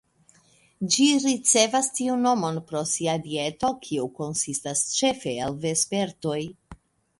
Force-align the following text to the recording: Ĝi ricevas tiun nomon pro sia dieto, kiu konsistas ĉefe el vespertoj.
Ĝi 0.93 1.03
ricevas 1.25 1.89
tiun 1.97 2.23
nomon 2.29 2.57
pro 2.71 2.81
sia 2.93 3.15
dieto, 3.27 3.71
kiu 3.85 4.09
konsistas 4.23 4.83
ĉefe 4.97 5.37
el 5.47 5.63
vespertoj. 5.69 6.43